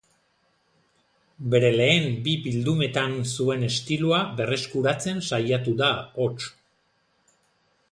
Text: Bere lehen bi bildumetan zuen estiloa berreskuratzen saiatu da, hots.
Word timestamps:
Bere 1.53 1.69
lehen 1.75 2.07
bi 2.27 2.33
bildumetan 2.45 3.13
zuen 3.35 3.67
estiloa 3.69 4.23
berreskuratzen 4.41 5.23
saiatu 5.31 5.77
da, 5.85 5.93
hots. 6.25 6.51